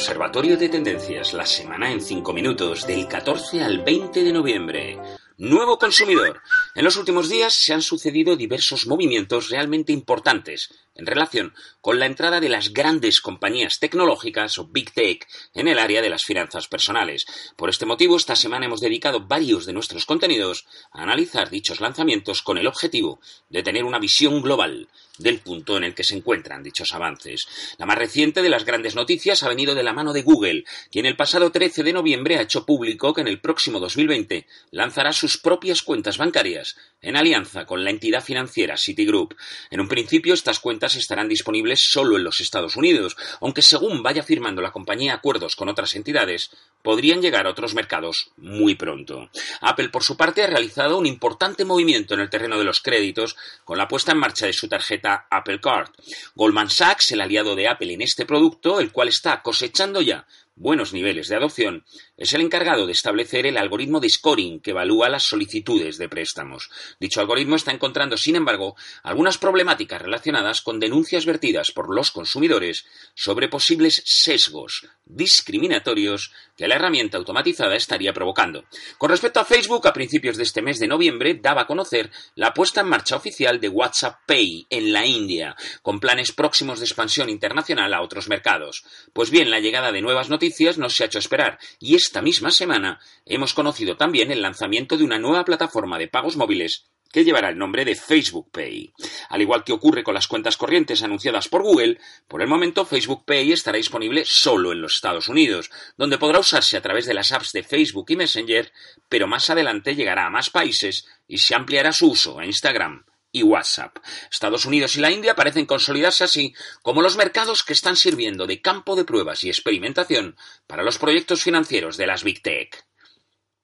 [0.00, 4.98] Observatorio de Tendencias, la semana en 5 minutos, del 14 al 20 de noviembre.
[5.36, 6.40] Nuevo consumidor.
[6.74, 12.06] En los últimos días se han sucedido diversos movimientos realmente importantes en relación con la
[12.06, 16.66] entrada de las grandes compañías tecnológicas o Big Tech en el área de las finanzas
[16.66, 17.26] personales.
[17.56, 22.40] Por este motivo, esta semana hemos dedicado varios de nuestros contenidos a analizar dichos lanzamientos
[22.40, 24.88] con el objetivo de tener una visión global
[25.20, 27.46] del punto en el que se encuentran dichos avances.
[27.78, 31.06] La más reciente de las grandes noticias ha venido de la mano de Google, quien
[31.06, 35.38] el pasado 13 de noviembre ha hecho público que en el próximo 2020 lanzará sus
[35.38, 39.34] propias cuentas bancarias en alianza con la entidad financiera Citigroup.
[39.70, 44.22] En un principio, estas cuentas estarán disponibles solo en los Estados Unidos, aunque según vaya
[44.22, 46.50] firmando la compañía acuerdos con otras entidades,
[46.82, 49.30] podrían llegar a otros mercados muy pronto.
[49.60, 53.36] Apple, por su parte, ha realizado un importante movimiento en el terreno de los créditos
[53.64, 55.90] con la puesta en marcha de su tarjeta Apple Card.
[56.34, 60.26] Goldman Sachs, el aliado de Apple en este producto, el cual está cosechando ya
[60.60, 61.84] buenos niveles de adopción,
[62.20, 66.70] es el encargado de establecer el algoritmo de scoring que evalúa las solicitudes de préstamos.
[67.00, 72.84] Dicho algoritmo está encontrando, sin embargo, algunas problemáticas relacionadas con denuncias vertidas por los consumidores
[73.14, 78.64] sobre posibles sesgos discriminatorios que la herramienta automatizada estaría provocando.
[78.98, 82.54] Con respecto a Facebook, a principios de este mes de noviembre daba a conocer la
[82.54, 87.28] puesta en marcha oficial de WhatsApp Pay en la India, con planes próximos de expansión
[87.28, 88.84] internacional a otros mercados.
[89.12, 92.50] Pues bien, la llegada de nuevas noticias no se ha hecho esperar y esta misma
[92.50, 97.50] semana hemos conocido también el lanzamiento de una nueva plataforma de pagos móviles que llevará
[97.50, 98.92] el nombre de Facebook Pay.
[99.28, 103.24] Al igual que ocurre con las cuentas corrientes anunciadas por Google, por el momento Facebook
[103.24, 107.30] Pay estará disponible solo en los Estados Unidos, donde podrá usarse a través de las
[107.30, 108.72] apps de Facebook y Messenger,
[109.08, 113.42] pero más adelante llegará a más países y se ampliará su uso a Instagram y
[113.42, 113.98] WhatsApp.
[114.30, 118.60] Estados Unidos y la India parecen consolidarse así como los mercados que están sirviendo de
[118.60, 120.36] campo de pruebas y experimentación
[120.66, 122.89] para los proyectos financieros de las Big Tech.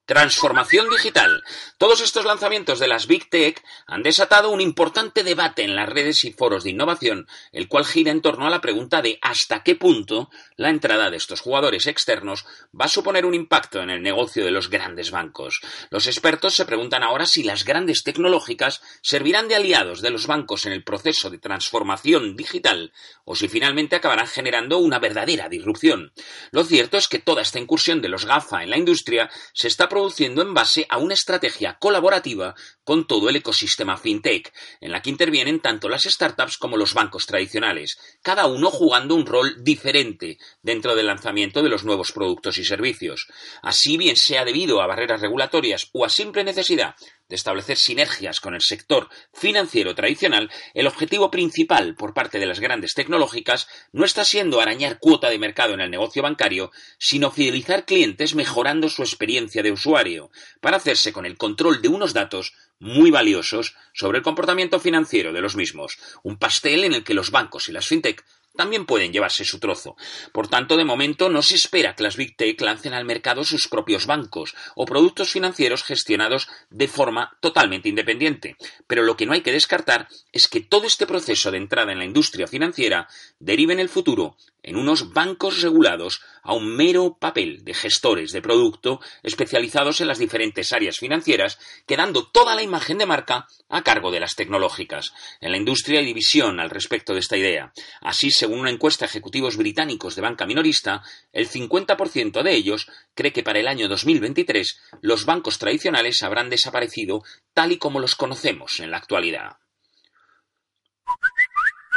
[0.06, 1.42] Transformación digital.
[1.78, 6.24] Todos estos lanzamientos de las Big Tech han desatado un importante debate en las redes
[6.24, 9.74] y foros de innovación, el cual gira en torno a la pregunta de hasta qué
[9.74, 14.44] punto la entrada de estos jugadores externos va a suponer un impacto en el negocio
[14.44, 15.60] de los grandes bancos.
[15.90, 20.66] Los expertos se preguntan ahora si las grandes tecnológicas servirán de aliados de los bancos
[20.66, 22.92] en el proceso de transformación digital
[23.24, 26.12] o si finalmente acabarán generando una verdadera disrupción.
[26.52, 29.88] Lo cierto es que toda esta incursión de los GAFA en la industria se está
[29.96, 35.08] produciendo en base a una estrategia colaborativa con todo el ecosistema fintech, en la que
[35.08, 40.94] intervienen tanto las startups como los bancos tradicionales, cada uno jugando un rol diferente dentro
[40.94, 43.26] del lanzamiento de los nuevos productos y servicios.
[43.62, 46.94] Así bien sea debido a barreras regulatorias o a simple necesidad
[47.28, 52.60] de establecer sinergias con el sector financiero tradicional, el objetivo principal por parte de las
[52.60, 57.84] grandes tecnológicas no está siendo arañar cuota de mercado en el negocio bancario, sino fidelizar
[57.84, 63.10] clientes mejorando su experiencia de usuario, para hacerse con el control de unos datos muy
[63.10, 67.68] valiosos sobre el comportamiento financiero de los mismos, un pastel en el que los bancos
[67.68, 68.24] y las fintech
[68.56, 69.96] también pueden llevarse su trozo.
[70.32, 73.68] Por tanto, de momento no se espera que las Big Tech lancen al mercado sus
[73.68, 78.56] propios bancos o productos financieros gestionados de forma totalmente independiente.
[78.86, 81.98] Pero lo que no hay que descartar es que todo este proceso de entrada en
[81.98, 83.08] la industria financiera
[83.38, 84.36] derive en el futuro
[84.66, 90.18] en unos bancos regulados a un mero papel de gestores de producto especializados en las
[90.18, 95.12] diferentes áreas financieras, quedando toda la imagen de marca a cargo de las tecnológicas.
[95.40, 97.72] En la industria hay división al respecto de esta idea.
[98.00, 101.02] Así se según una encuesta de ejecutivos británicos de banca minorista,
[101.32, 107.24] el 50% de ellos cree que para el año 2023 los bancos tradicionales habrán desaparecido
[107.52, 109.56] tal y como los conocemos en la actualidad.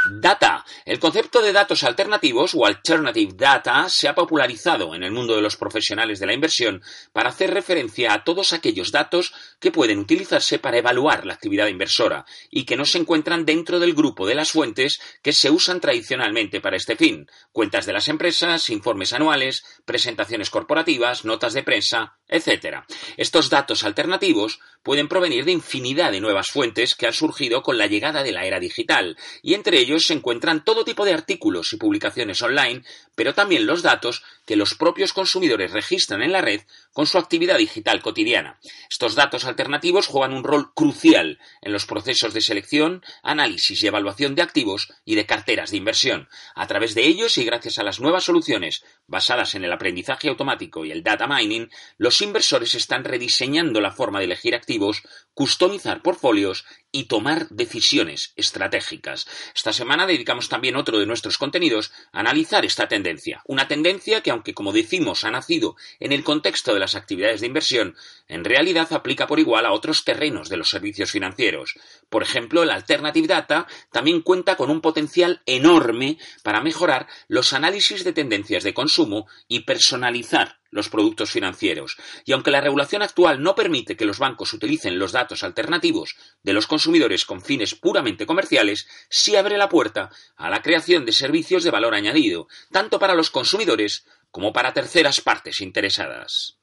[0.08, 0.64] Data.
[0.86, 5.42] El concepto de datos alternativos o alternative data se ha popularizado en el mundo de
[5.42, 6.82] los profesionales de la inversión
[7.12, 12.24] para hacer referencia a todos aquellos datos que pueden utilizarse para evaluar la actividad inversora
[12.50, 16.62] y que no se encuentran dentro del grupo de las fuentes que se usan tradicionalmente
[16.62, 17.28] para este fin.
[17.52, 22.84] Cuentas de las empresas, informes anuales, presentaciones corporativas, notas de prensa, etc.
[23.18, 27.86] Estos datos alternativos pueden provenir de infinidad de nuevas fuentes que han surgido con la
[27.86, 31.76] llegada de la era digital y entre ellos se encuentran todo tipo de artículos y
[31.76, 32.84] publicaciones online,
[33.20, 36.62] pero también los datos que los propios consumidores registran en la red
[36.94, 38.58] con su actividad digital cotidiana.
[38.88, 44.34] Estos datos alternativos juegan un rol crucial en los procesos de selección, análisis y evaluación
[44.34, 46.30] de activos y de carteras de inversión.
[46.54, 50.86] A través de ellos y gracias a las nuevas soluciones basadas en el aprendizaje automático
[50.86, 51.68] y el data mining,
[51.98, 55.02] los inversores están rediseñando la forma de elegir activos,
[55.34, 59.26] customizar portfolios y tomar decisiones estratégicas.
[59.54, 63.42] Esta semana dedicamos también otro de nuestros contenidos a analizar esta tendencia.
[63.46, 67.46] Una tendencia que, aunque como decimos ha nacido en el contexto de las actividades de
[67.46, 67.96] inversión,
[68.28, 71.74] en realidad aplica por igual a otros terrenos de los servicios financieros.
[72.08, 78.04] Por ejemplo, el Alternative Data también cuenta con un potencial enorme para mejorar los análisis
[78.04, 81.96] de tendencias de consumo y personalizar los productos financieros.
[82.24, 86.52] Y aunque la regulación actual no permite que los bancos utilicen los datos alternativos de
[86.52, 91.64] los consumidores con fines puramente comerciales, sí abre la puerta a la creación de servicios
[91.64, 96.56] de valor añadido, tanto para los consumidores como para terceras partes interesadas.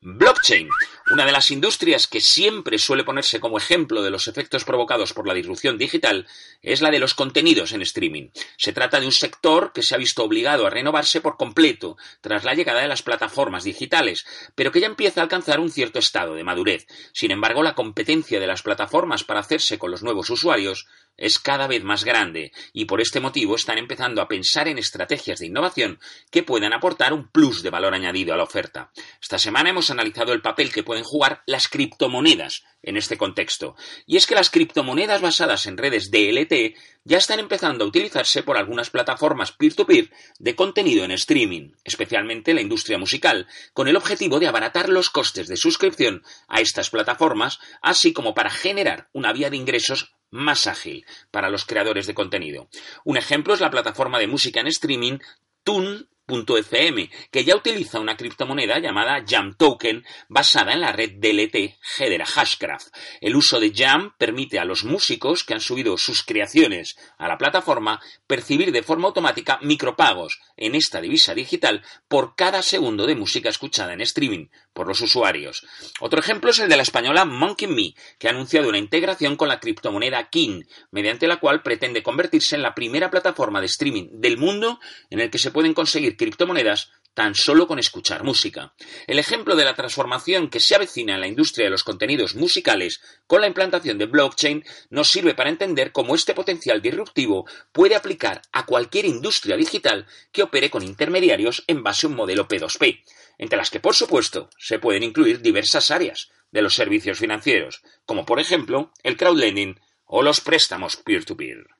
[0.00, 0.68] Blockchain,
[1.10, 5.26] una de las industrias que siempre suele ponerse como ejemplo de los efectos provocados por
[5.28, 6.26] la disrupción digital,
[6.62, 8.30] es la de los contenidos en streaming.
[8.56, 12.44] Se trata de un sector que se ha visto obligado a renovarse por completo tras
[12.44, 14.26] la llegada de las plataformas digitales,
[14.56, 16.86] pero que ya empieza a alcanzar un cierto estado de madurez.
[17.12, 20.86] Sin embargo, la competencia de las plataformas para hacerse con los nuevos usuarios
[21.16, 25.38] es cada vez más grande y por este motivo están empezando a pensar en estrategias
[25.38, 25.98] de innovación
[26.30, 28.90] que puedan aportar un plus de valor añadido a la oferta.
[29.20, 33.76] Esta semana hemos analizado el papel que pueden jugar las criptomonedas en este contexto.
[34.06, 38.56] Y es que las criptomonedas basadas en redes DLT ya están empezando a utilizarse por
[38.56, 44.46] algunas plataformas peer-to-peer de contenido en streaming, especialmente la industria musical, con el objetivo de
[44.48, 49.58] abaratar los costes de suscripción a estas plataformas, así como para generar una vía de
[49.58, 52.70] ingresos más ágil para los creadores de contenido.
[53.04, 55.18] Un ejemplo es la plataforma de música en streaming
[55.62, 61.76] Tune .fm, que ya utiliza una criptomoneda llamada Jam Token basada en la red DLT
[61.98, 62.88] Hedera Hashcraft.
[63.20, 67.38] El uso de Jam permite a los músicos que han subido sus creaciones a la
[67.38, 73.48] plataforma percibir de forma automática micropagos en esta divisa digital por cada segundo de música
[73.48, 74.46] escuchada en streaming
[74.76, 75.66] por los usuarios.
[76.00, 79.48] Otro ejemplo es el de la española Monkey Me, que ha anunciado una integración con
[79.48, 84.36] la criptomoneda King, mediante la cual pretende convertirse en la primera plataforma de streaming del
[84.36, 84.78] mundo
[85.08, 88.74] en el que se pueden conseguir criptomonedas tan solo con escuchar música.
[89.06, 93.00] El ejemplo de la transformación que se avecina en la industria de los contenidos musicales
[93.26, 98.42] con la implantación de blockchain nos sirve para entender cómo este potencial disruptivo puede aplicar
[98.52, 103.02] a cualquier industria digital que opere con intermediarios en base a un modelo P2P,
[103.38, 108.26] entre las que por supuesto se pueden incluir diversas áreas de los servicios financieros, como
[108.26, 111.56] por ejemplo el crowdlending o los préstamos peer-to-peer.
[111.56, 111.75] peer to peer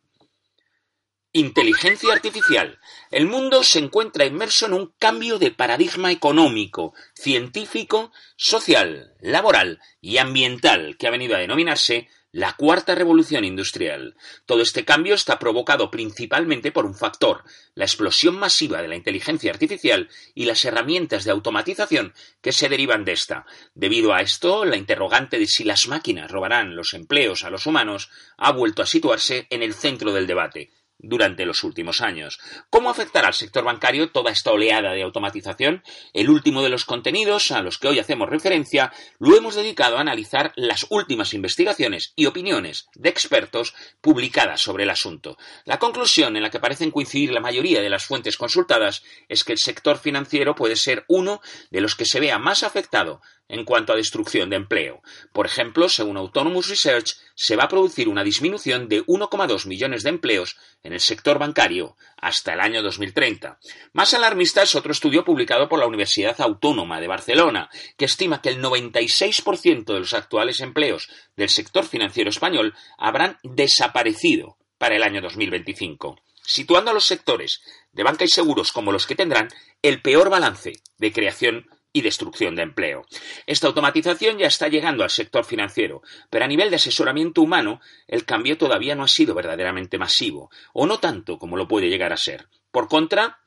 [1.38, 2.78] Inteligencia artificial.
[3.10, 10.16] El mundo se encuentra inmerso en un cambio de paradigma económico, científico, social, laboral y
[10.16, 14.16] ambiental que ha venido a denominarse la cuarta revolución industrial.
[14.46, 17.44] Todo este cambio está provocado principalmente por un factor,
[17.74, 23.04] la explosión masiva de la inteligencia artificial y las herramientas de automatización que se derivan
[23.04, 23.44] de esta.
[23.74, 28.08] Debido a esto, la interrogante de si las máquinas robarán los empleos a los humanos
[28.38, 32.38] ha vuelto a situarse en el centro del debate durante los últimos años.
[32.70, 35.82] ¿Cómo afectará al sector bancario toda esta oleada de automatización?
[36.12, 40.00] El último de los contenidos a los que hoy hacemos referencia lo hemos dedicado a
[40.00, 45.36] analizar las últimas investigaciones y opiniones de expertos publicadas sobre el asunto.
[45.64, 49.52] La conclusión en la que parecen coincidir la mayoría de las fuentes consultadas es que
[49.52, 53.92] el sector financiero puede ser uno de los que se vea más afectado en cuanto
[53.92, 55.02] a destrucción de empleo.
[55.32, 60.10] Por ejemplo, según Autonomous Research, se va a producir una disminución de 1,2 millones de
[60.10, 63.58] empleos en el sector bancario hasta el año 2030.
[63.92, 68.48] Más alarmista es otro estudio publicado por la Universidad Autónoma de Barcelona, que estima que
[68.48, 75.20] el 96% de los actuales empleos del sector financiero español habrán desaparecido para el año
[75.22, 77.62] 2025, situando a los sectores
[77.92, 79.48] de banca y seguros como los que tendrán
[79.82, 83.06] el peor balance de creación y destrucción de empleo.
[83.46, 88.26] Esta automatización ya está llegando al sector financiero, pero a nivel de asesoramiento humano el
[88.26, 92.18] cambio todavía no ha sido verdaderamente masivo, o no tanto como lo puede llegar a
[92.18, 92.48] ser.
[92.70, 93.38] Por contra,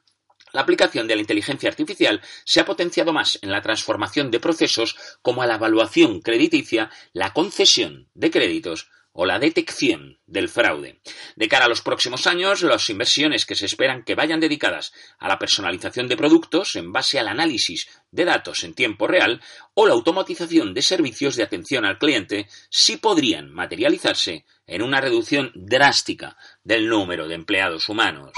[0.51, 4.95] la aplicación de la inteligencia artificial se ha potenciado más en la transformación de procesos
[5.21, 11.01] como a la evaluación crediticia, la concesión de créditos o la detección del fraude.
[11.35, 15.27] De cara a los próximos años, las inversiones que se esperan que vayan dedicadas a
[15.27, 19.41] la personalización de productos en base al análisis de datos en tiempo real
[19.73, 25.51] o la automatización de servicios de atención al cliente sí podrían materializarse en una reducción
[25.55, 28.31] drástica del número de empleados humanos.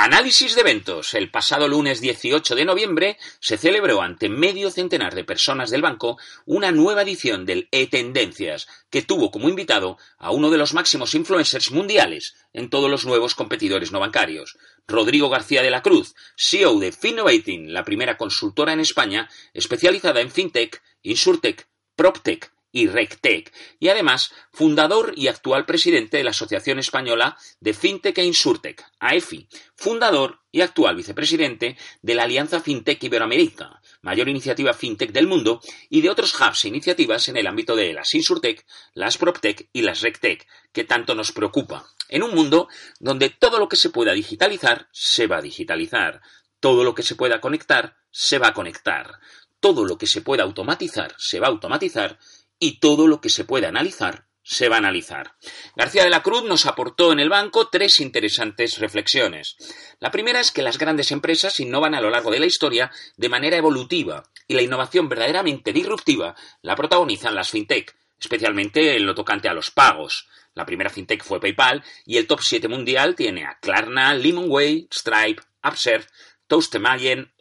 [0.00, 1.12] Análisis de eventos.
[1.14, 6.18] El pasado lunes 18 de noviembre se celebró ante medio centenar de personas del banco
[6.46, 11.72] una nueva edición del E-Tendencias, que tuvo como invitado a uno de los máximos influencers
[11.72, 16.92] mundiales en todos los nuevos competidores no bancarios, Rodrigo García de la Cruz, CEO de
[16.92, 24.32] Finnovating, la primera consultora en España especializada en FinTech, InsurTech, PropTech y RecTech, y además
[24.52, 30.60] fundador y actual presidente de la Asociación Española de FinTech e Insurtech, AEFI, fundador y
[30.60, 36.34] actual vicepresidente de la Alianza FinTech Iberoamérica, mayor iniciativa FinTech del mundo, y de otros
[36.34, 40.84] hubs e iniciativas en el ámbito de las Insurtech, las PropTech y las RecTech, que
[40.84, 42.68] tanto nos preocupa, en un mundo
[43.00, 46.20] donde todo lo que se pueda digitalizar se va a digitalizar,
[46.60, 49.20] todo lo que se pueda conectar se va a conectar,
[49.60, 52.18] todo lo que se pueda automatizar se va a automatizar
[52.58, 55.34] y todo lo que se puede analizar se va a analizar.
[55.76, 59.56] García de la Cruz nos aportó en el banco tres interesantes reflexiones.
[60.00, 63.28] La primera es que las grandes empresas innovan a lo largo de la historia de
[63.28, 69.50] manera evolutiva y la innovación verdaderamente disruptiva la protagonizan las fintech, especialmente en lo tocante
[69.50, 70.28] a los pagos.
[70.54, 75.42] La primera fintech fue PayPal y el top 7 mundial tiene a Klarna, Lemonway, Stripe,
[75.62, 76.06] Upserve,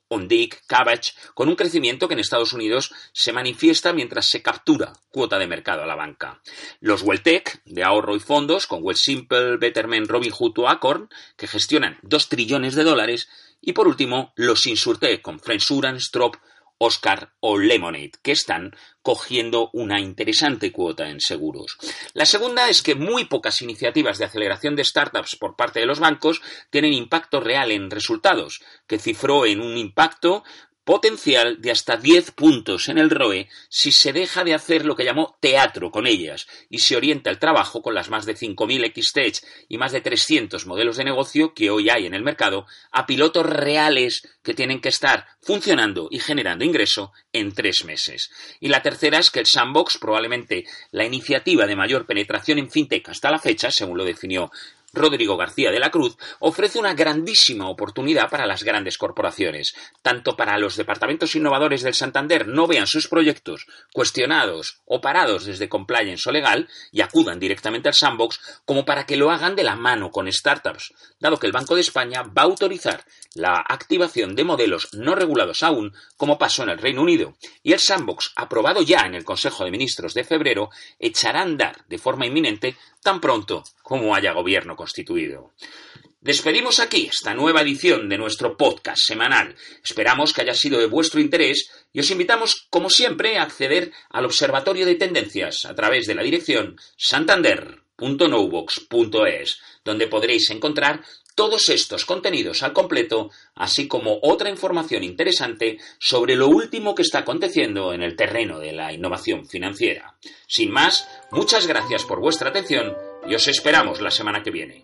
[0.08, 4.94] Toastemayen, Ondic, Cabbage, con un crecimiento que en Estados Unidos se manifiesta mientras se captura
[5.12, 6.42] cuota de mercado a la banca.
[6.80, 12.30] Los Welltech, de ahorro y fondos, con Wellsimple, Betterment, Robinhood o Acorn, que gestionan 2
[12.30, 13.30] trillones de dólares,
[13.62, 16.36] y por último, los Insurtech, con Frensuran, Strop,
[16.80, 21.78] Oscar o Lemonade, que están cogiendo una interesante cuota en seguros.
[22.14, 26.00] La segunda es que muy pocas iniciativas de aceleración de startups por parte de los
[26.00, 30.44] bancos tienen impacto real en resultados, que cifró en un impacto
[30.88, 35.04] potencial de hasta 10 puntos en el ROE si se deja de hacer lo que
[35.04, 39.36] llamó teatro con ellas y se orienta el trabajo con las más de 5.000 XTech
[39.68, 43.46] y más de 300 modelos de negocio que hoy hay en el mercado a pilotos
[43.46, 48.32] reales que tienen que estar funcionando y generando ingreso en tres meses.
[48.62, 53.10] Y la tercera es que el Sandbox, probablemente la iniciativa de mayor penetración en fintech
[53.10, 54.52] hasta la fecha, según lo definió
[54.94, 60.58] Rodrigo García de la Cruz, ofrece una grandísima oportunidad para las grandes corporaciones, tanto para
[60.58, 66.32] los departamentos innovadores del Santander no vean sus proyectos cuestionados o parados desde compliance o
[66.32, 70.32] legal y acudan directamente al sandbox, como para que lo hagan de la mano con
[70.32, 73.04] startups, dado que el Banco de España va a autorizar
[73.34, 77.80] la activación de modelos no regulados aún, como pasó en el Reino Unido, y el
[77.80, 82.26] sandbox, aprobado ya en el Consejo de Ministros de febrero, echará a andar de forma
[82.26, 85.52] inminente tan pronto como haya gobierno constituido.
[86.22, 89.56] Despedimos aquí esta nueva edición de nuestro podcast semanal.
[89.84, 94.26] Esperamos que haya sido de vuestro interés y os invitamos, como siempre, a acceder al
[94.26, 101.02] Observatorio de Tendencias a través de la dirección santander.novox.es, donde podréis encontrar
[101.34, 107.20] todos estos contenidos al completo, así como otra información interesante sobre lo último que está
[107.20, 110.18] aconteciendo en el terreno de la innovación financiera.
[110.48, 114.84] Sin más, muchas gracias por vuestra atención y os esperamos la semana que viene.